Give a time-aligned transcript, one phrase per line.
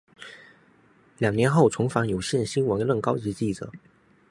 [1.19, 3.71] 两年后重返有线新闻任高级记者。